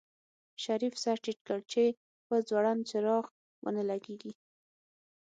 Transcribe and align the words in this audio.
شريف 0.63 0.93
سر 1.03 1.17
ټيټ 1.23 1.39
کړ 1.47 1.59
چې 1.71 1.83
په 2.27 2.35
ځوړند 2.47 2.81
څراغ 2.89 3.25
ونه 3.63 3.81
لګېږي. 3.91 4.31